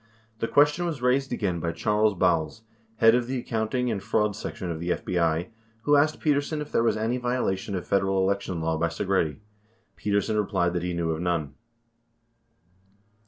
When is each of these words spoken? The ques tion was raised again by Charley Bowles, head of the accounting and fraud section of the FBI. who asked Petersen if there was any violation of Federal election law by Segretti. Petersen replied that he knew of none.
The 0.39 0.47
ques 0.47 0.71
tion 0.73 0.87
was 0.87 1.03
raised 1.03 1.31
again 1.31 1.59
by 1.59 1.73
Charley 1.73 2.15
Bowles, 2.15 2.63
head 2.95 3.13
of 3.13 3.27
the 3.27 3.37
accounting 3.37 3.91
and 3.91 4.01
fraud 4.01 4.35
section 4.35 4.71
of 4.71 4.79
the 4.79 4.89
FBI. 4.89 5.49
who 5.83 5.95
asked 5.95 6.19
Petersen 6.19 6.59
if 6.59 6.71
there 6.71 6.81
was 6.81 6.97
any 6.97 7.17
violation 7.17 7.75
of 7.75 7.85
Federal 7.85 8.17
election 8.17 8.61
law 8.61 8.79
by 8.79 8.87
Segretti. 8.87 9.41
Petersen 9.95 10.37
replied 10.37 10.73
that 10.73 10.81
he 10.81 10.95
knew 10.95 11.11
of 11.11 11.21
none. 11.21 11.53